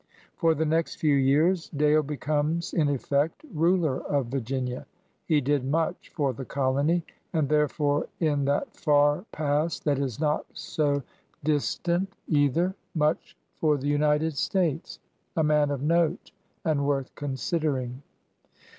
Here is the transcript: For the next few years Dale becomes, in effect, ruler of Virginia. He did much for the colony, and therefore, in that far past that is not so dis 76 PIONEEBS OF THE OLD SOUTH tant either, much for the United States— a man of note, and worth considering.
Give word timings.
For 0.35 0.55
the 0.55 0.65
next 0.65 0.95
few 0.95 1.13
years 1.15 1.69
Dale 1.69 2.01
becomes, 2.01 2.73
in 2.73 2.89
effect, 2.89 3.43
ruler 3.53 3.99
of 4.03 4.29
Virginia. 4.29 4.87
He 5.27 5.41
did 5.41 5.63
much 5.63 6.09
for 6.09 6.33
the 6.33 6.43
colony, 6.43 7.05
and 7.31 7.47
therefore, 7.47 8.07
in 8.19 8.45
that 8.45 8.75
far 8.75 9.25
past 9.31 9.83
that 9.85 9.99
is 9.99 10.19
not 10.19 10.47
so 10.53 11.03
dis 11.43 11.65
76 11.65 11.77
PIONEEBS 11.77 11.77
OF 11.77 11.83
THE 11.83 11.93
OLD 11.93 12.07
SOUTH 12.07 12.09
tant 12.09 12.37
either, 12.65 12.75
much 12.95 13.37
for 13.59 13.77
the 13.77 13.87
United 13.87 14.35
States— 14.37 14.97
a 15.37 15.43
man 15.43 15.69
of 15.69 15.83
note, 15.83 16.31
and 16.65 16.87
worth 16.87 17.13
considering. 17.13 18.01